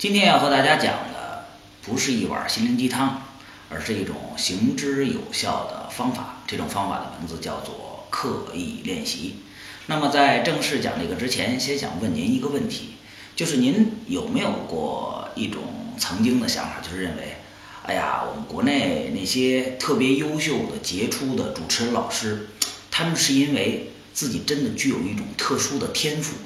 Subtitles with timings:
[0.00, 1.44] 今天要和大家讲的
[1.82, 3.20] 不是一碗心灵鸡汤，
[3.68, 6.38] 而是一种行之有效的方法。
[6.46, 9.40] 这种方法的名字叫做刻意练习。
[9.88, 12.94] 那么在正式讲这个之前，先想问您一个问题，
[13.36, 15.64] 就是您有没有过一种
[15.98, 17.36] 曾经的想法，就是认为，
[17.84, 22.48] 哎呀，我们国内那些特别优秀的杰出的主持人老师，
[22.90, 26.36] 他们是因为自己真的具有一种特殊的天赋，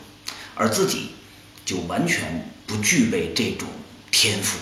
[0.56, 1.11] 而自己
[1.64, 3.68] 就完全不具备这种
[4.10, 4.59] 天赋，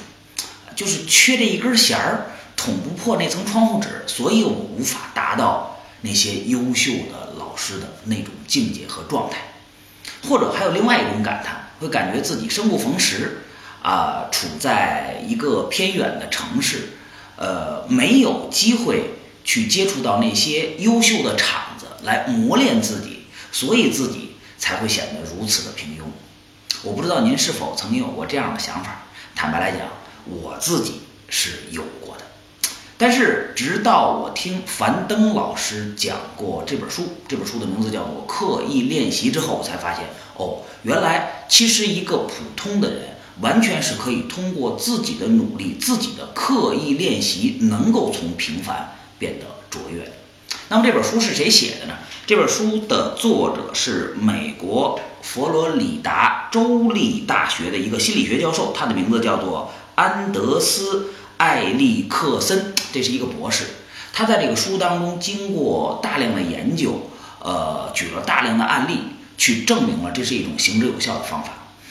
[0.77, 9.39] 就是缺这一根弦儿，捅不破那层窗户纸，所以我无法达到那些优秀的老师的那种境界和状态。
[10.29, 13.43] 或者还有另外一种感叹，会感觉自己生不逢时，
[13.83, 16.91] 啊，处在一个偏远的城市，
[17.37, 25.92] 呃，没有机会去接触到那些优秀的场子来磨练自己，所以自己才会显得如此的平。
[26.85, 29.03] 我不知道您是否曾经有过这样的想法？
[29.37, 29.87] 坦白来讲，
[30.25, 32.25] 我自己是有过的。
[32.99, 40.05] 但是直到我听樊登老师讲过这本书，这本书的名字叫做《刻意练习》之后，我才发现，
[40.37, 43.01] 哦，原来其实一个普通的人，
[43.41, 50.13] 完全是可以通过自己的努力、自己的刻意练习，能够从平凡变得卓越。
[50.69, 51.95] 那么这本书是谁写的呢？
[52.27, 61.15] 这本书的作者是美国佛罗里达州立大学的一个心理学教授，他的名字叫做安德斯。
[61.39, 63.65] 艾利克森，这是一个博士，
[64.13, 68.99] 他在这个书当中经过大量的研究，呃，举了大量的案例，
[69.37, 71.51] 去证明了这是一种行之有效的方法。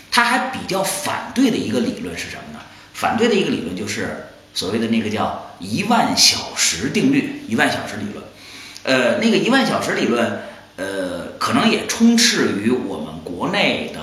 [0.10, 2.60] 他还比较反对的一个理论是什么呢？
[2.94, 8.24] 反对的一个理论就是所谓的那个叫一万小时定律，一万小时理论。
[8.84, 10.44] 呃，那个一万小时理论，
[10.78, 14.01] 呃，可能也充斥于我们国内的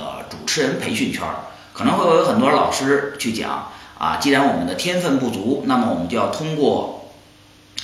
[0.49, 1.35] 持人培训圈儿，
[1.75, 3.69] 可能会有很多老师去讲。
[3.99, 7.11] 啊，既然我们的天分不足，那么我们就要通过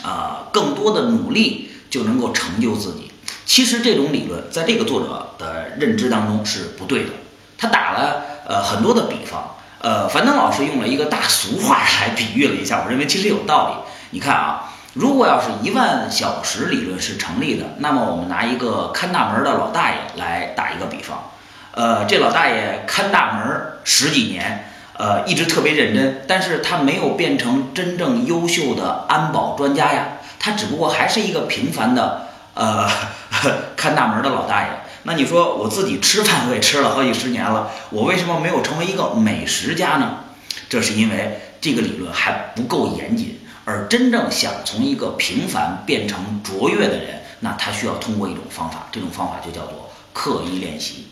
[0.02, 3.10] 啊更多的努力就能够成就自己。
[3.44, 7.10] 其实这种理论在这个作者的认知当中是不对的。
[7.58, 13.74] 他打了呃很多的比方，呃，樊登老师用了一个大俗话来比喻了一下，我认为其实有道理。
[14.10, 21.30] 你看啊，如果要是一万小时理论是成立的，那么我们拿一个看大门的老大爷来打一个比方，
[21.74, 24.70] 呃，这老大爷看大门十几年。
[24.96, 30.06] 呃，一直特别认真，但是他没有变成真正优秀的安保专家呀，
[30.38, 32.88] 他只不过还是一个平凡的呃
[33.76, 34.68] 看大门的老大爷。
[35.02, 40.20] 那你说我自己吃饭我也吃了好几十年了，我为什么没有成为一个美食家呢？
[40.68, 51.08] 这是因为这个理论还不够严谨，而真正想从一个平凡变成卓越的人，那他需要通过一种方法，这种方法就叫做刻意练习。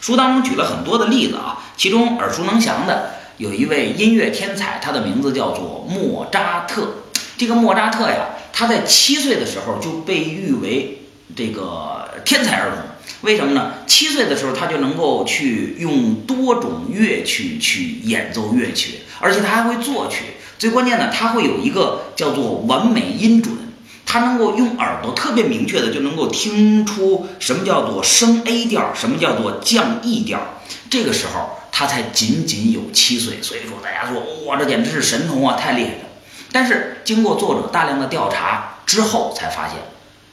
[0.00, 3.10] 书当中举了很多的例子啊，其中耳熟能详的。
[3.38, 7.04] 有一位音乐天才，他的名字叫做莫扎特。
[7.38, 12.78] 这个莫扎特呀，他在七岁的时候就被誉为这个天才儿童。
[13.22, 13.72] 为什么呢？
[13.86, 20.24] 七岁的时候他就能够去用多种乐曲去演奏乐曲，而且他还会作曲。
[20.58, 23.56] 最关键的，他会有一个叫做完美音准，
[24.12, 30.40] 他能够用耳朵特别明确的就能够听出什么叫做升 A 调，什么叫做降 E 调。
[30.90, 31.50] 这个时候。
[31.72, 36.04] 他才仅仅有七岁，所以说大家说哇，这简直是神童啊，太厉害了。
[36.52, 39.78] 但是经过作者大量的调查之后，才发现，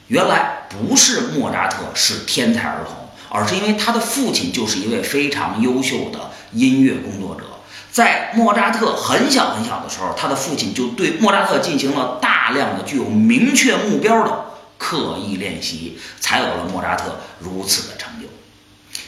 [0.08, 2.94] 原来不是莫扎特是天才儿童，
[3.30, 7.44] 而是因为他的父亲就是一位非常优秀的音乐工作者。
[7.98, 14.44] 在莫扎特很小很小的时候，他的父亲就对莫扎特进行了大量的具有明确目标的
[14.78, 18.28] 刻意练习，才有了莫扎特如此的成就。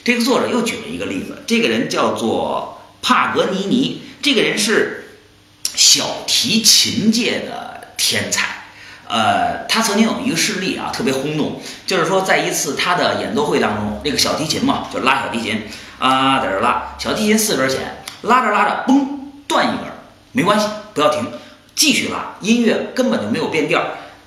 [0.02, 5.20] 这个作者又举了一个例子，这个人叫做帕格尼尼，这个人是
[5.62, 8.64] 小提琴界的天才，
[9.06, 15.62] 呃，他曾经有一个事例啊，特别轰动，就是说在一次他的演奏会当中，那个小提琴嘛，就拉小提琴
[16.00, 19.06] 啊，在这拉，小提琴四根弦，拉着拉着，嘣，
[19.46, 19.86] 断一根，
[20.32, 21.26] 没关系，不要停，
[21.74, 23.82] 继续拉，音乐根本就没有变调，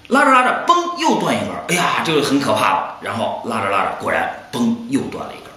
[0.08, 5.52] 拉着拉着，嘣，又断一根，哎呀，这个很可怕了，然后拉着拉着，果然，嘣，又断了一根。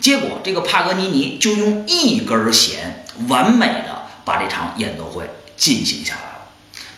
[0.00, 6.28] 结果，这个帕格尼尼就用一根弦完美的把这场演奏会进行下来了。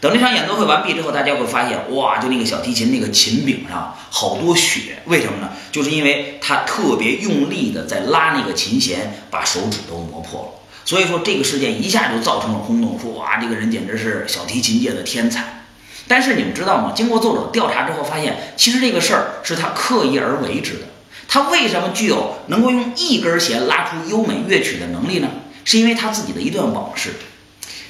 [0.01, 5.51] 等这场演奏会完毕之后，大家会发现，哇，就那个小提琴那个琴柄上好多血，为什么呢？
[5.73, 10.60] 就是因为他特别用力的在拉那个琴弦，把手指都磨破了。
[10.85, 15.65] 所以说，这个事件一下就造成了轰动，说哇，这个人简直是小提琴界的天才。
[16.09, 16.93] 但是你们知道吗？
[16.95, 20.81] 经过作者调查之后，发现其实这个事儿是他刻意而为之的。
[21.29, 25.29] 他为什么具有能够用一根弦拉出优美乐曲的能力呢？
[25.65, 27.11] 是因为他自己的一段往事。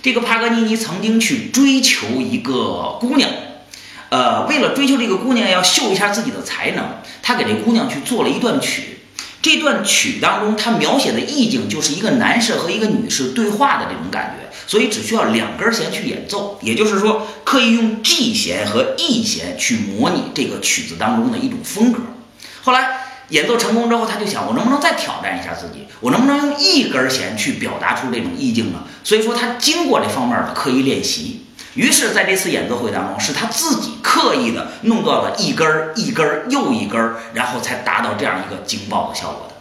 [0.02, 3.30] 这个帕格尼尼曾经去追求一个姑娘，
[4.10, 6.84] 呃，为了追求这个姑娘，要秀一下自己的才能，
[7.22, 8.99] 他给这姑娘去做了一段曲。
[9.42, 22.02] 这段曲当中，他描写的意境就是一个男士和一个女士对话的这种感觉，所以只需要两根弦去演奏，也就是说，可以用 G 弦和 E 弦去模拟这个曲子当中的一种风格。
[22.62, 23.00] 后来
[23.30, 25.86] 演奏成功之后，他就想，我能不能再挑战一下自己？
[26.00, 28.84] 我能不能用一根弦去表达出这种意境呢？
[29.02, 31.46] 所以说，他经过这方面的刻意练习。
[31.74, 39.54] 于是，在这次演奏会当中，是他自己刻意的弄到了一根儿、一根儿又一根儿，然后才达到这样一个惊爆的效果的。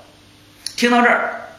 [0.75, 1.50] 听到这儿，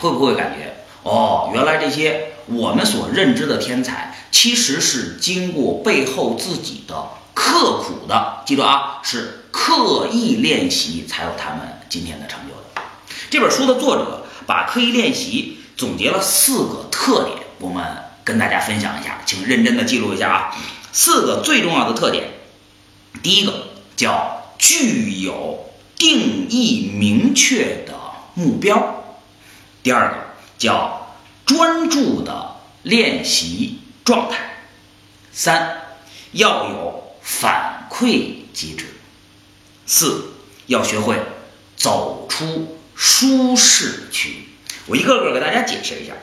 [0.00, 0.74] 会不会感觉
[1.04, 12.82] 哦，原来这些我们所认知的天才，其实是经过背后自己的刻苦的，记住啊，是刻意练习才有他们今天的成就的。
[13.30, 18.03] 这本书的作者把刻意练习总结了四个特点，我们。
[18.24, 20.56] 跟大家分享一下，请认真的记录一下啊，
[20.92, 22.30] 四个最重要的特点。
[23.22, 27.94] 第一个叫具有定义明确的
[28.34, 29.04] 目标，
[29.82, 30.16] 第二个
[30.58, 34.38] 叫专注的练习状态，
[35.30, 35.82] 三
[36.32, 38.86] 要有反馈机制，
[39.86, 40.32] 四
[40.66, 41.16] 要学会
[41.76, 44.48] 走出舒适区。
[44.86, 46.14] 我一个个给大家解释一下。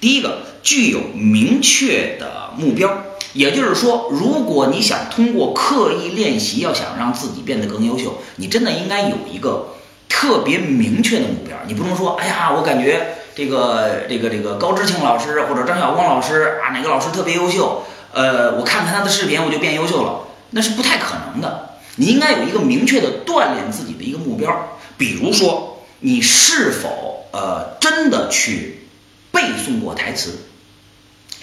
[0.00, 3.02] 第一个具有明确的目标，
[3.32, 9.74] 也就是说，如果你想通过刻意练习，要想让自己变得更优秀，你真的应该有一个
[10.08, 11.56] 特别明确的目标。
[11.66, 21.70] 你不能说，哎呀，我感觉这个这个这个高知庆老师或者张晓光老师啊，哪个老师特别优秀，呃，我看看他的视频我就变优秀了，那是不太可能的。
[21.96, 28.87] 你应该有一个明确的锻炼自己的一个目标，比如说，你是否呃真的去。
[29.30, 30.38] 背诵过台词，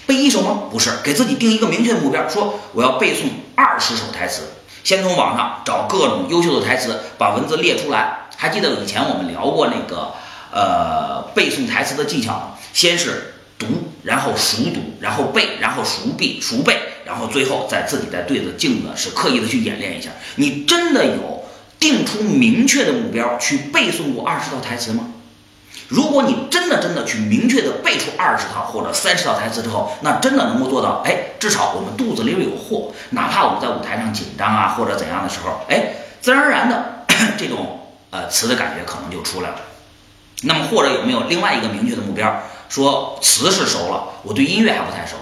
[0.05, 0.63] 背一首吗？
[0.71, 3.23] 不是，给自己定一个明确的目标，说我要背诵
[3.55, 4.43] 二十首台词。
[4.83, 8.27] 先从网上找各种优秀的台词，把文字列出来。
[8.37, 10.13] 还记得以前我们聊过那个
[10.51, 12.55] 呃背诵台词的技巧？
[12.71, 13.65] 先是读，
[14.03, 20.11] 然后熟读，然后背，然后熟背，熟背，然后最后再自己再对着镜子是刻意的去演练一下。
[20.35, 21.45] 你真的有
[21.79, 25.13] 定出明确的目标去背诵过二十套台词吗？
[25.87, 37.05] 如果你真的真的去明确的背出二十套或者三十套台词之后，那真的能够做到，哎，至少我们肚子里边有货，哪怕我们在舞台上紧张啊或者怎样的时候，哎，自然而然的
[37.37, 39.57] 这种呃词的感觉可能就出来了。
[40.41, 45.15] 那么或者有没有另外一个明确的目标，说词是熟了，我对音乐还不太熟，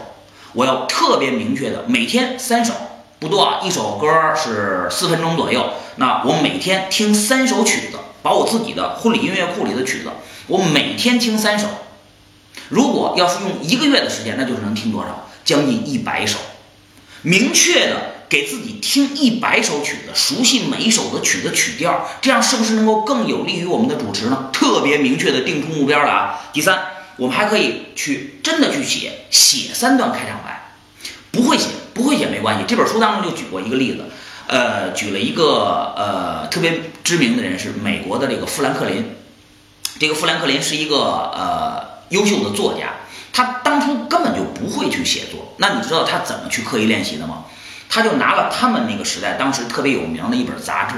[0.54, 2.74] 我要特别明确的每天三首，
[3.20, 10.10] 不多啊，一首歌是四分钟左右，那我每天听三首曲子，把我自己的婚礼音乐库里的曲子。
[10.48, 11.68] 我每天听三首，
[12.70, 15.30] 如果要是用一个月的时间，那就是能听多少？
[15.46, 16.38] 将近一百首。
[17.22, 17.96] 明确的
[18.28, 24.50] 给自己听一百首曲子，熟悉每一首的曲子曲调，这样是不是能够更有利于我们的主持呢？
[24.52, 26.42] 特别明确的定出目标了啊！
[26.52, 26.78] 第三，
[27.16, 30.74] 我们还可以去真的去写写三段开场白，
[31.32, 32.66] 不会写不会写没关系。
[32.68, 34.04] 这本书当中就举过一个例子，
[34.48, 39.16] 呃，举了一个呃特别知名的人是美国的这个富兰克林。
[40.00, 42.94] 这个富兰克林是一个呃优秀的作家，
[43.32, 45.54] 他当初根本就不会去写作。
[45.58, 47.46] 那你知道他怎么去刻意练习的吗？
[47.90, 50.96] 他就拿了他们那个时代当时特别有名的一本杂志，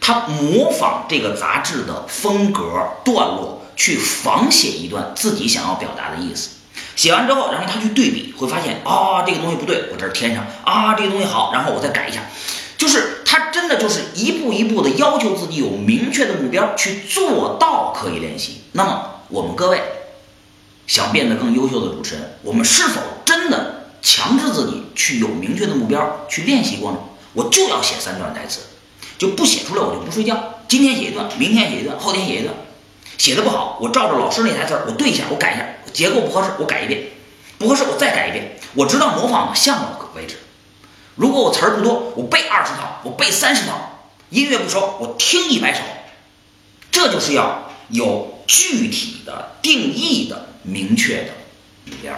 [0.00, 2.62] 他模仿这个杂志的风格
[3.04, 6.50] 段落去仿写一段自己想要表达的意思。
[6.94, 12.20] 写完之后，然后他去对比，会发现啊这个东西不对，我这儿添上啊这个东西好，然后我再改一下。
[12.76, 18.62] 就是他真的就是一步一步的要求自己有明确的目标去做到刻意练习。
[18.72, 19.80] 那么我们各位
[20.88, 26.98] 想变得更优秀的主持人，我们是否真的强制自己去有明确的目标去练习过呢？
[27.32, 28.62] 我就要写三段台词，
[29.18, 30.54] 就不写出来我就不睡觉。
[30.66, 32.52] 今天写一段，明天写一段，后天写一段。
[33.18, 37.04] 写的不好，我照着老师那台词我对一下，我改一下，结构不合适我改一遍，
[37.56, 38.58] 不合适我再改一遍。
[38.74, 40.34] 我知道模仿像了为止。
[41.18, 45.80] 如果我词儿不多，我背二十套，我背三十套，音乐不熟，我听一百首，
[46.92, 51.32] 这就是要有具体的定义的明确的
[51.86, 52.14] 目标。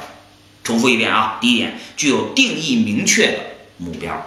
[0.63, 3.39] 重复一遍啊，第一点，具有定义明确的
[3.79, 4.23] 目标。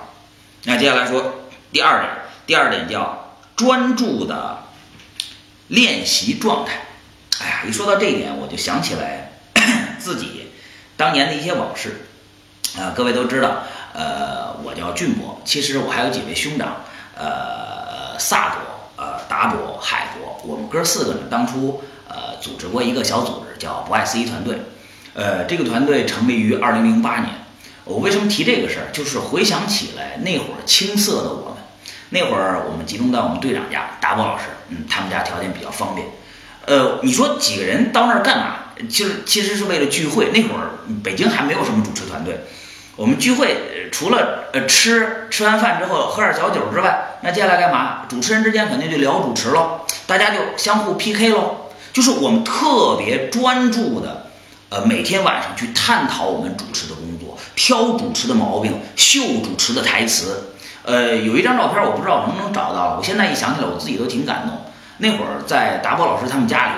[0.64, 2.12] 那接下来说第二点，
[2.48, 4.64] 第二点叫专注的
[5.68, 6.88] 练习状态。
[7.40, 9.34] 哎呀，一说到这一点，我就想起来
[10.00, 10.48] 自己
[10.98, 12.08] 当年的一些往事。
[12.76, 13.66] 啊，各位都知道。
[13.94, 16.78] 呃，我叫俊博，其实我还有几位兄长，
[17.16, 18.60] 呃，萨博、
[18.98, 24.58] 呃，达博、海博，我们哥四个呢，当初呃组织过一个小组织，叫不爱司仪团队。
[25.14, 27.30] 呃，这个团队成立于二零零八年。
[27.86, 28.88] 我为什么提这个事儿？
[28.92, 31.58] 就是回想起来那会儿青涩的我们，
[32.10, 36.08] 那会儿我们集中在我们队长家，达波老师，嗯，他们家条件比较方便。
[36.66, 38.56] 呃，你说几个人到那儿干嘛？
[38.90, 40.32] 其实其实是为了聚会。
[40.34, 40.72] 那会儿
[41.04, 42.40] 北京还没有什么主持团队，
[42.96, 48.06] 我们聚会除了呃吃吃完饭之后喝点小酒之外，那接下来干嘛？
[48.08, 51.58] 主持人之间肯定就聊主持喽，大家就相互 PK 喽。
[51.92, 54.28] 就是我们特别专注的，
[54.70, 60.54] 呃，每天晚上去探讨我们主持的工作，挑主持的毛病，秀主持的台词。
[60.84, 62.96] 呃，有一张照片，我不知道能不能找到。
[62.98, 64.60] 我现在一想起来，我自己都挺感动。
[64.98, 66.72] 那会儿在达波老师他们家里，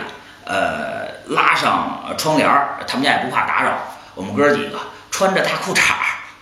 [0.46, 3.72] 呃，拉上窗帘儿，他们家也不怕打扰。
[4.16, 4.78] 我们哥几个
[5.12, 5.80] 穿着大裤衩，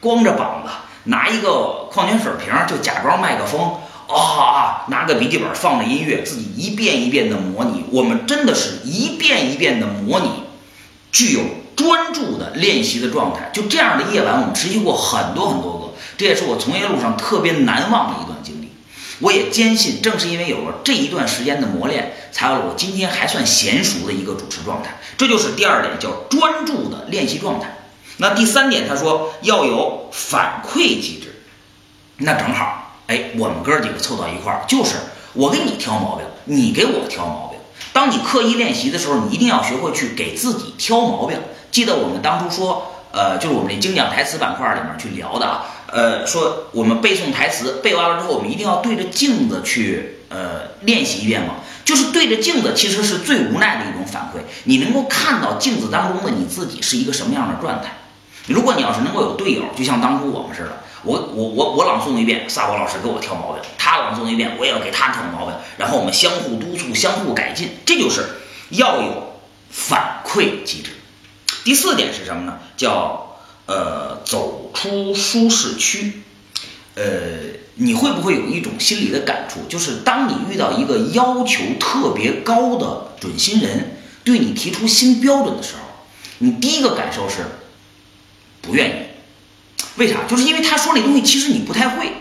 [0.04, 0.70] 光着膀子，
[1.06, 3.76] 拿一个矿泉水瓶，就假装麦克风。
[4.06, 7.86] 啊，拿个笔记本放着音乐，自己一遍一遍的模拟。
[7.90, 10.30] 我们真的是一遍一遍的模拟，
[11.12, 11.40] 具有
[11.78, 13.50] 专注的练习的状态。
[13.54, 18.74] 就这样的夜晚，我们持续过很多很多个，这也是我从业路上特别难忘的一段经历。
[19.20, 25.00] 我也坚信，正是因为有了这一段时间的磨练，才有了我今天还算娴熟的一个主持状态。
[25.18, 27.78] 这就是第二点，叫专注的练习状态。
[28.18, 31.44] 那第三点，他说要有反馈机制，
[32.18, 32.80] 那正好。
[33.08, 34.96] 哎，我们哥几个凑到一块儿，就是
[35.34, 37.60] 我给你挑毛病，你给我挑毛病。
[37.92, 41.38] 当你刻意练习的时候，你一定要学会去给自己挑毛病。
[41.70, 51.56] 记得我们当初说，呃，就是我们那精讲台词板块里面去聊的啊，呃，说我们背诵台词背完了之后，我们一定要对着镜子去呃练习一遍嘛。
[51.84, 54.40] 就是对着镜子，其实是最无奈的一种反馈。
[54.64, 57.92] 你能够看到镜子当中的你自己是一个什么样的状态。
[58.48, 60.84] 如果你要是能够有队友，就像当初我们似的。
[61.04, 65.54] 我我我我朗诵一遍，萨博老师给我挑毛病；他朗诵一遍，我也要给他挑毛病。
[65.78, 68.26] 然后我们相互督促，相互改进，这就是
[68.70, 69.34] 要有
[69.70, 70.92] 反馈机制。
[71.66, 72.60] 第四点是什么呢？
[72.78, 76.24] 叫呃走出舒适区。
[76.96, 77.04] 呃，
[77.76, 79.62] 你会不会有一种心理的感触？
[79.68, 85.82] 就是当你遇到一个要求特别高的准新人对你提出新标准的时候，
[86.38, 87.46] 你第一个感受是
[88.64, 88.94] 不愿意。
[89.98, 90.24] 为啥？
[90.28, 92.12] 就是因为他说那东西其实你不太会，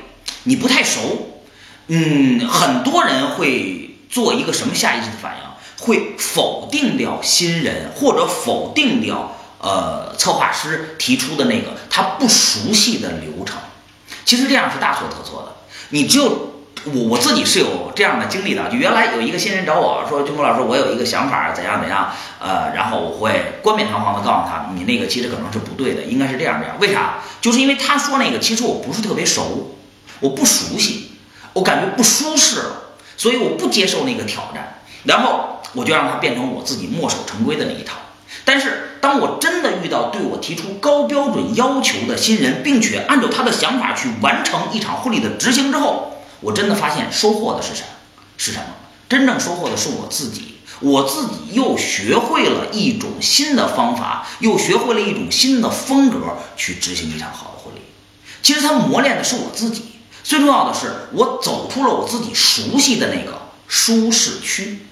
[0.42, 1.40] 你不太熟，
[1.86, 5.86] 嗯，很多人会做一个什么下意识的反应？
[5.86, 13.56] 会否定掉新人，或者否定掉呃策划师提出的那个他不熟悉的流程。
[14.26, 15.56] 其实这样是大错特错的。
[15.88, 16.51] 你只有。
[16.84, 22.10] 我我自己是有这样的经历的，就原来有一个新人找我说：“军博老师，我有一个想法，怎样怎样，
[22.40, 26.76] 呃，然后我会冠冕堂皇的告诉他，你那个其实可能是不对的，应该是这样这样。
[26.80, 27.18] 为啥？
[27.40, 29.76] 就是因为他说那个其实我不是特别熟，
[30.20, 31.12] 我不熟悉，
[31.52, 32.62] 我感觉不舒适，
[33.16, 37.98] 所以我不接受那个挑战，然后我就让他变成我自己墨守成规的那一套。
[38.44, 46.11] 但是当我真的遇到对我提出高标准要求的新人，并且按照他的想法去完成一场婚礼的执行之后，
[46.42, 47.88] 我真的发现收获的是什么？
[48.36, 48.66] 是什么？
[49.08, 57.80] 真正收获的是我自己，我自己又学会了一种新的方法，又学会了一种新的风格去执行一场好的婚礼。
[58.42, 59.92] 其实他磨练的是我自己，
[60.24, 64.86] 最重要的是我走出了我自己熟悉的那个舒适区。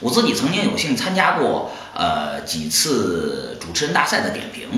[0.00, 4.68] 我自己曾经有幸参加过呃几次主持人大赛的点评。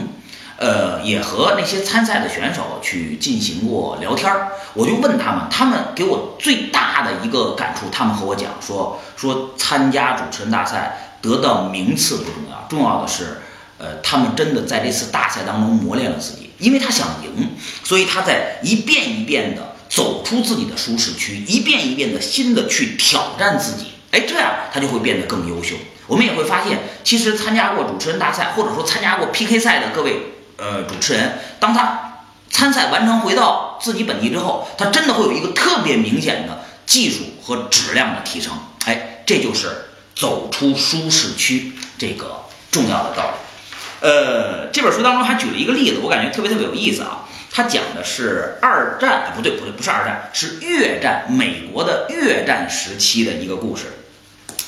[0.62, 13.38] 呃，也和那些参赛的选手去进行过聊天儿，我就问他们，他们给我最大的一个感触，他们和我讲说，说参加主持人大赛得到名次不重要，重要的是，
[13.78, 17.50] 呃，他们真的在这次大赛当中磨练了自己，因为他想赢，
[17.82, 25.74] 所以他在一遍一遍的走出自己的舒适区，一遍一遍的新的去挑战自己，哎，这样他就会变得更优秀。
[26.06, 30.28] 我们也会发现，其实参加过主持人大赛，或者说参加过 PK 赛的各位。
[30.62, 38.52] 呃，主持人，当他参赛完成回到自己本地之后，他真的会有一个特别明显的技术和质量的提升。
[38.84, 44.06] 哎，这就是走出舒适区这个重要的道理。
[44.06, 47.24] 呃，这本书当中还举了一个例子，我感觉特别特别有意思啊。
[47.50, 53.86] 他讲的是二战，不对不对，不是二战，是越战，美国的越战时期的一个故事。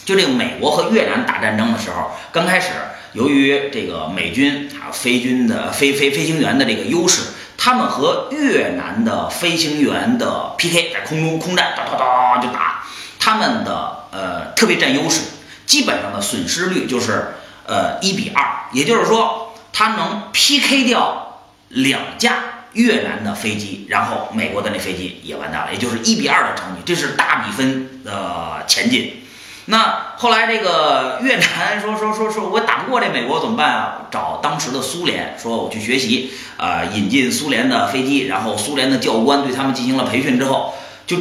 [0.04, 2.70] 就这个美国和越南打战争的时候，刚开始。
[3.14, 7.22] 由于这个美军啊飞军的飞飞飞行员的这个优势，
[7.56, 12.82] 他们和越南的飞行员的 PK 在空中空战，哒哒哒就打，
[13.20, 15.22] 他们的呃特别占优势，
[15.64, 17.34] 基本上的损失率就是
[17.66, 29.20] 呃一比二，也就是说他能 PK 掉两架越南的飞机，然后美国的那飞机也完蛋了，也就是一比二的成绩，这是大比分的前进。
[29.66, 34.02] 那后来这个越南说说说说我打不过这美国怎么办啊？
[34.10, 40.74] 找当时的苏联说我去学习，呃，引进苏联的飞机，然后苏联的教官对他们进行了培训之后，
[41.06, 41.16] 就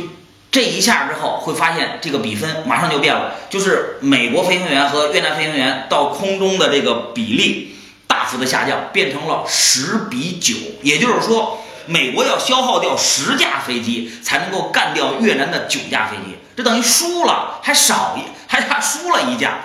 [0.51, 7.75] 这一下之后会发现这个比分马上就变了，就是美国飞行员和越南飞行员到空中的这个比例
[8.07, 11.59] 大幅的下降，变成了十比九，也就是说。
[11.86, 19.56] 美国要消耗掉十架飞机才能够干掉越南的九架飞机，这等于输了，还少一， 还差输了一架。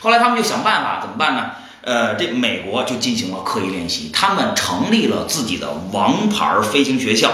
[0.00, 1.50] 后来他们就想办法，怎么办呢？
[1.82, 7.30] 呃，这美国就进行了刻意练习，他们成立了自己的王牌飞行学校，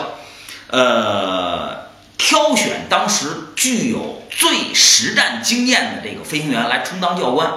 [0.68, 7.50] 呃，挑选当时具有最实战经验的这个飞行员来充当教官，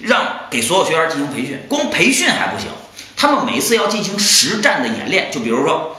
[0.00, 1.62] 让给所有学员进行培训。
[1.68, 2.68] 光培训还不行，
[3.16, 5.96] 他们每一次要进行实战的演练，就比如说。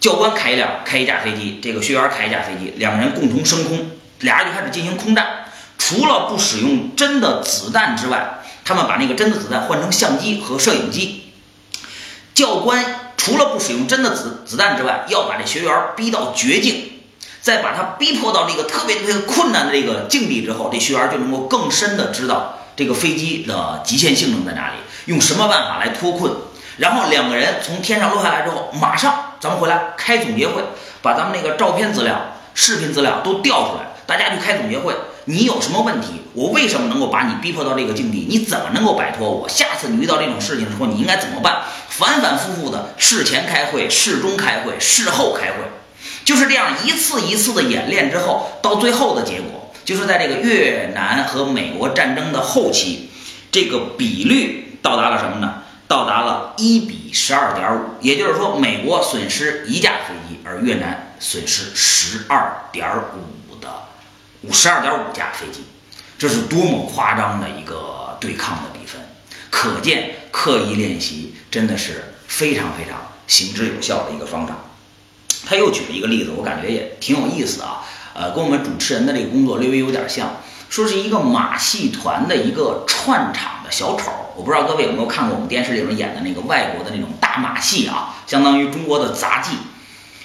[0.00, 3.90] 教官开一辆开一架飞机，这个学员开一架飞机，两个人共同升空，
[4.20, 5.44] 俩人就开始进行空战。
[5.76, 11.32] 除了不使用真的子弹之外，他们把那个真的子弹换成相机和摄影机。
[12.34, 16.92] 教官除了不使用真的子子弹之外，要把这学员逼到绝境，
[17.42, 24.76] 再把他逼迫到这个特别特别困难的这个境地之后，这学员就能够更深的知道这个飞机的极限性能在哪里，
[25.06, 26.32] 用什么办法来脱困。
[26.78, 30.62] 然后两个人从天上落下来之后，马上咱们回来开总结会，
[31.00, 34.94] 把咱们那个照片资料、视频资料都调出来，大家去开总结会。
[35.24, 36.08] 你有什么问题？
[36.34, 38.26] 我为什么能够把你逼迫到这个境地？
[38.28, 39.48] 你怎么能够摆脱我？
[39.48, 41.62] 下次你遇到这种事情的时候，你应该怎么办？
[41.88, 45.56] 反反复复的事前开会、事中开会、事后开会，
[46.24, 53.10] 就是这样一次一次的演练之后，到最后的结果，就是在这个越南和美国战争的后期，
[53.52, 55.62] 这个比率到达了什么呢？
[55.90, 63.68] 到达了一比十二点五，也就是说，美国损失一架飞机，而越南损失十二点五的
[64.42, 65.64] 五十二点五架飞机，
[66.16, 69.00] 这是多么夸张的一个对抗的比分！
[69.50, 74.54] 可见刻意练习真的是非常非常行之有效的一个方法。
[75.44, 77.82] 他又举了一个例子，我感觉也挺有意思啊，
[78.14, 80.36] 呃，跟我们主持人的这个工作略微有点像。
[80.68, 89.50] 说是一个马戏团的一个串场的小丑，我不知道各位有没有看过我们电视里面演的那个外国的那种大马戏啊，相当于中国的杂技。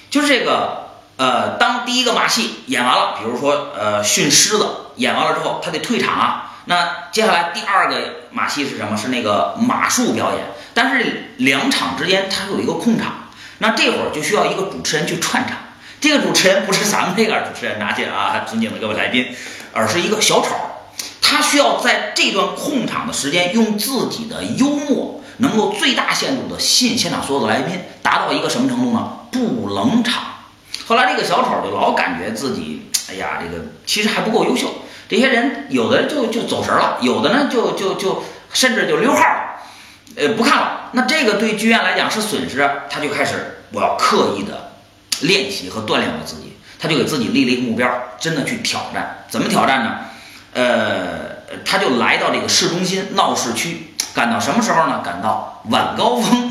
[0.08, 6.54] 就是这个，呃，当第一个马戏演完了，比如说呃驯狮子演完了之后，他得退场啊。
[6.64, 7.96] 那接下来第二个
[8.30, 8.96] 马戏是什么？
[8.96, 10.46] 是那个马术表演。
[10.72, 15.58] 但是两场之间它有一个空场，那这会儿就需要一个主持人去串场。
[16.00, 19.26] 这个主持人不是咱们这个主持人拿去啊，尊敬的各位来宾。
[19.74, 20.54] 而是一个小丑，
[21.28, 29.10] 他需要在这段空场的时间，用自己的幽默，能够最大限度的吸引现场所有的来宾，达到一个什么程度呢？
[29.32, 30.22] 不冷场。
[30.86, 34.72] 后来这个小丑就老感觉自己，哎呀，这个其实还不够优秀。
[35.08, 39.56] 这些人有的就就走神了，有的呢就就就甚至就溜号了，
[40.14, 40.90] 呃，不看了。
[40.92, 44.70] 那这个对剧院来讲是损失，他就开始我要刻意的
[45.22, 46.56] 练习和锻炼我自己。
[46.78, 49.24] 他就给自己立了一个目标，真的去挑战。
[49.28, 49.96] 怎么挑战呢？
[50.56, 55.02] 呃，他就来到这个市中心闹市区，赶到什么时候呢？
[55.04, 56.50] 赶到晚高峰，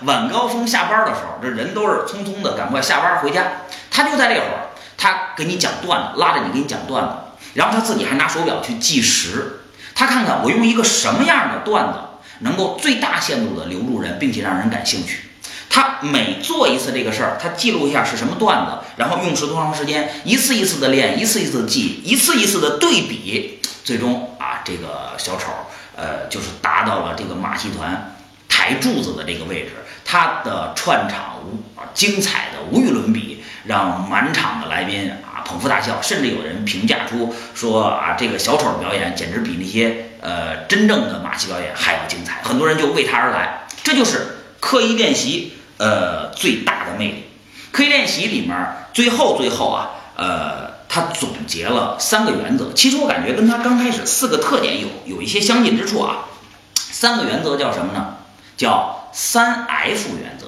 [0.00, 3.44] 晚高峰下班的时候，这人都是匆匆的赶快下班回家。
[3.92, 7.10] 他就在这会儿，他给你讲段子，拉着你给你讲段子，
[7.54, 9.60] 然后他自己还拿手表去计时，
[9.94, 11.98] 他看看我用一个什么样的段子
[12.40, 15.27] 能够最大限度的留住人，并且让人感兴趣。
[15.70, 25.52] 他每做一次这个事儿，他记录一下是什么段子，然后用时多长时间，一次一次的练，一次一次的记，一次一次的对比，最终啊，这个小丑
[25.94, 28.16] 呃，就是达到了这个马戏团
[28.48, 29.72] 台柱子的这个位置，
[30.04, 31.62] 他的串场无
[31.94, 45.52] 精彩的无与伦比，让满场的来宾啊捧腹大笑，甚至有人评价出说啊，这个小丑表演简直比那些呃真正的马戏表演还要精彩，很多人就为他而来，这就是刻意练习。
[45.78, 47.24] 呃，最大的魅力，
[47.72, 52.72] 刻意练习里面最后最后啊，呃，他总结了三个原则。
[52.72, 56.26] 其实我感觉跟他刚开始四个特点有有一些相近之处啊。
[56.74, 58.16] 三个原则叫什么呢？
[58.56, 60.46] 叫三 F 原则。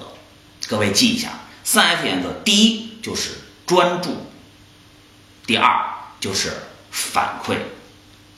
[0.67, 1.29] 各位记一下，
[1.63, 3.31] 三 F 原则，第一就是
[3.65, 4.27] 专注，
[5.45, 5.85] 第二
[6.19, 6.51] 就是
[6.89, 7.55] 反馈，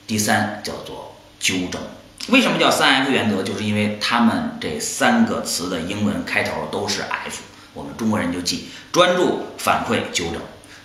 [0.06, 1.80] 第三叫做纠正。
[2.28, 3.42] 为什么叫三 F 原则？
[3.42, 7.42] 就是因为他们这三个词的英文开头都是 F，
[7.74, 10.40] 我们中国人就记：专注、反馈、纠正。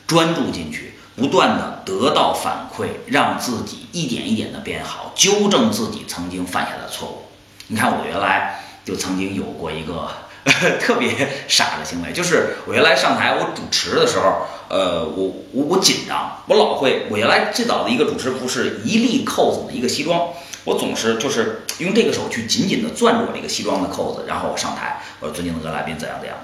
[0.05, 7.25] 专注进去，不断的得到反馈，让自己一点一点的变好，纠正自己曾经犯下的错误。
[7.67, 10.09] 你看，我原来就曾经有过一个
[10.81, 20.29] 特别傻的行为，就是我原来上台我主持的时候，呃，我我我紧张，我老会，我原来最早的一个主持服是一粒扣子的一个西装，
[20.69, 26.37] 我总是就是用这个手去紧紧的攥住我这个西装的扣子，然后我上台，我说尊敬的各位来宾怎样怎样，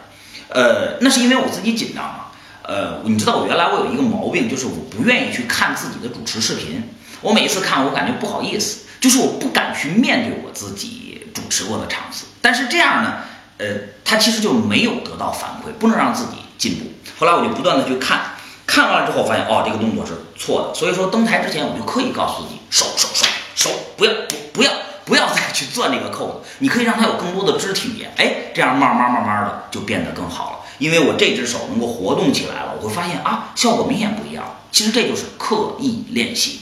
[0.49, 2.31] 呃，那是因为我自己紧张嘛，
[2.63, 6.81] 呃，你知道我原来我有一个毛病，就是我不愿意去看自己的主持视频，
[7.21, 13.17] 我每一次看我感觉不好意思，就是我不敢去面对我自己主持过的场次，但是这样呢。
[13.57, 13.67] 呃，
[14.03, 16.91] 他其实就没有得到反馈，不能让自己进步。
[17.17, 18.19] 后来我就不断的去看，
[18.67, 20.73] 看完了之后发现，哦，这个动作是错的。
[20.77, 24.71] 所以说登台之前，我就刻意告诉自己，手手手手，不要不不要
[25.05, 26.49] 不要再去攥这个扣子。
[26.59, 30.57] 你可以让它有更多的肢体语言，哎，这样慢慢慢慢的就变得更好了。
[30.79, 34.57] 因为我这只手能够活动起来了，我会发现啊，效果明显不一样。
[34.71, 36.61] 其实这就是刻意练习。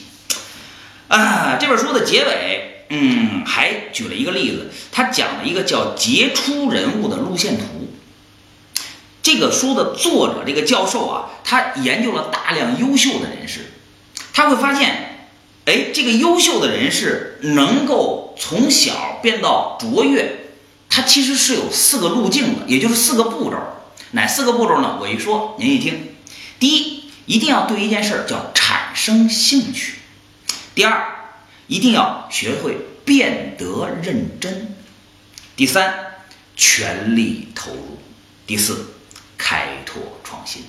[1.08, 2.70] 啊，这本书的结尾。
[2.90, 7.64] 嗯，还举了一个例子，他讲了一个叫杰出人物的路线图。
[9.22, 13.72] 这个书的作者，这个教授啊，他研究了大量优秀的人士，
[14.34, 15.13] 他会发现，
[15.66, 20.50] 哎，这个优秀的人士能够从小变到卓越，
[20.88, 23.56] 他其实是有四个路径的，也就是四个步骤。
[24.12, 24.98] 哪四个步骤呢？
[25.00, 26.14] 我一说您一听。
[26.58, 29.94] 第一，一定要对一件事儿叫产生兴趣。
[30.74, 31.10] 第二。
[31.66, 34.76] 一定要学会变得认真。
[35.56, 35.94] 第三，
[36.54, 37.98] 全力投入。
[38.46, 38.84] 第四，
[39.38, 40.62] 开拓创新。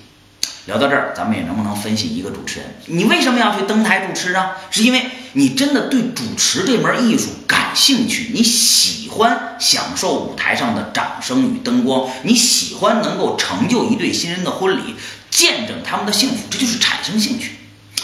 [0.66, 2.68] 聊到这儿，咱们也能不能分析一个主持人？
[2.86, 4.56] 你为什么要去登台主持啊？
[4.70, 14.96] 是因为你真的对主持这门艺术感兴趣，你喜欢享受舞台上的掌声与灯光，你喜欢能够成就一对新人的婚礼，
[15.30, 17.52] 见证他们的幸福，这就是产生兴趣。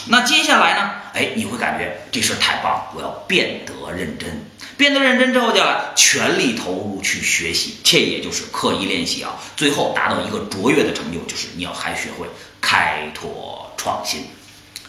[0.07, 0.91] 那接下来呢？
[1.15, 4.45] 哎，你会感觉这事儿太棒，我要变得认真。
[4.77, 9.35] 变得认真之后，就要全力投入去学习，这也就是刻意练习啊。
[9.57, 12.27] 最后达到一个卓越的成就，就是你要还学会
[12.63, 14.31] 开拓创新。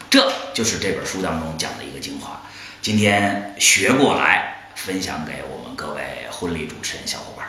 [0.10, 2.40] 这就是这本书当中讲的一个精华。
[2.82, 7.48] 今天学过来，分享给我们各位婚礼主持人小伙伴。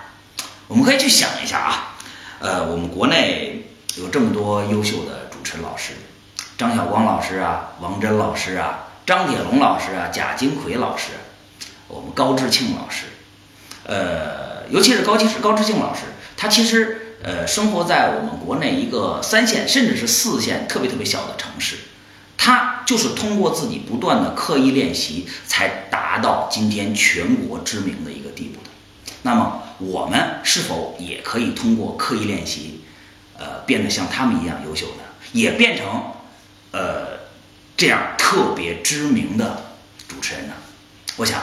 [0.67, 1.97] 我们可以去想一下啊，
[2.41, 5.93] 呃，我们国内有这么多优秀的主持人老师。
[6.57, 11.09] 张晓光老师啊，王真老师啊，张铁龙老师啊，贾金奎老师，
[11.89, 13.07] 我们高志庆老师，
[13.85, 16.03] 呃，尤其是高其实高志庆老师，
[16.37, 21.77] 他其实呃生活在我们国内一个三线甚至是四线特别特别小的城市，
[22.37, 28.71] 他就是通过自己不断的刻意练习，才达到今天全国知名的一个地步的。
[29.23, 32.83] 那么我们是否也可以通过刻意练习，
[33.39, 35.03] 呃，变得像他们一样优秀呢？
[35.33, 36.13] 也变成？
[36.73, 37.21] 呃，
[37.77, 39.63] 这样特别知名的
[40.09, 40.55] 主持人呢，
[41.17, 41.41] 我想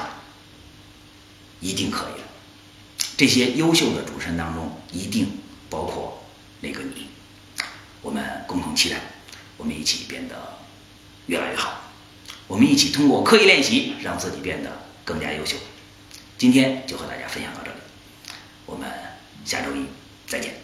[1.61, 2.27] 一定可以的。
[3.15, 5.39] 这些优秀的主持人当中，一定
[5.71, 6.21] 包括
[6.60, 7.07] 那个你。
[8.03, 8.97] 我们共同期待，
[9.57, 10.60] 我们一起变得
[11.25, 11.81] 越来越好。
[12.47, 14.71] 我们一起通过刻意练习，让自己变得
[15.05, 15.57] 更加优秀。
[16.38, 17.77] 今天就和大家分享到这里，
[18.65, 18.89] 我们
[19.45, 19.86] 下周一
[20.27, 20.55] 再见。